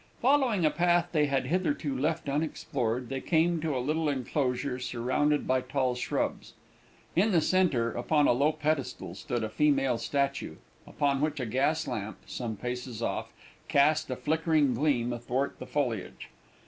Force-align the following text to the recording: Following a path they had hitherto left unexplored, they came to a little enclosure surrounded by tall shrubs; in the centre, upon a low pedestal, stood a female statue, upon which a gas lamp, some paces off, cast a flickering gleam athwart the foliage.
Following 0.19 0.65
a 0.65 0.71
path 0.71 1.09
they 1.11 1.27
had 1.27 1.45
hitherto 1.45 1.95
left 1.95 2.27
unexplored, 2.27 3.09
they 3.09 3.21
came 3.21 3.61
to 3.61 3.77
a 3.77 3.77
little 3.77 4.09
enclosure 4.09 4.79
surrounded 4.79 5.45
by 5.45 5.61
tall 5.61 5.93
shrubs; 5.93 6.53
in 7.15 7.29
the 7.31 7.39
centre, 7.39 7.91
upon 7.91 8.27
a 8.27 8.31
low 8.33 8.51
pedestal, 8.51 9.13
stood 9.13 9.43
a 9.43 9.49
female 9.49 9.99
statue, 9.99 10.55
upon 10.87 11.21
which 11.21 11.39
a 11.39 11.45
gas 11.45 11.87
lamp, 11.87 12.17
some 12.25 12.55
paces 12.55 13.03
off, 13.03 13.31
cast 13.67 14.09
a 14.09 14.15
flickering 14.15 14.73
gleam 14.73 15.13
athwart 15.13 15.57
the 15.59 15.67
foliage. 15.67 16.29